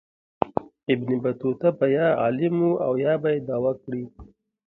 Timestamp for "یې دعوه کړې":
3.33-4.03